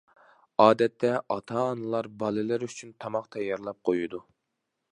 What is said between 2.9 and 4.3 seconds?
تاماق تەييارلاپ قويىدۇ.